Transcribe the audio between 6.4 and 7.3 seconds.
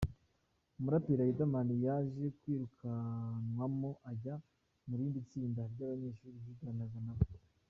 yiganaga na bo.